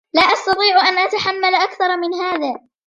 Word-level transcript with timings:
لا 0.13 0.21
أستطيع 0.21 0.89
أن 0.89 0.97
أتحمل 0.99 1.55
أكثر 1.55 1.97
من 1.97 2.13
هذا. 2.13 2.59